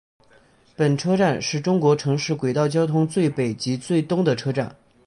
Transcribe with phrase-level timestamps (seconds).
[0.75, 4.75] 本车站是中国城市轨道交通最北及最东的车站。